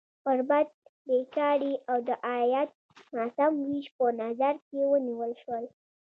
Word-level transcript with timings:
غربت، 0.25 0.69
بېکاري 1.07 1.73
او 1.89 1.97
د 2.07 2.09
عاید 2.27 2.69
ناسم 3.15 3.53
ویش 3.67 3.87
په 3.97 4.05
نظر 4.21 4.53
کې 4.67 4.79
ونیول 4.91 5.31
شول. 5.41 5.63